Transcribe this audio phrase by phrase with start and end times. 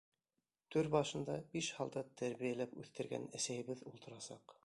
[0.75, 4.57] Түр башында биш һалдат тәрбиәләп үҫтергән әсәйебеҙ ултырасаҡ.